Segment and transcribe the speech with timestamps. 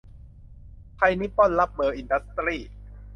[0.95, 2.61] ไทยนิปปอนรับเบอร์อินดัสตรี้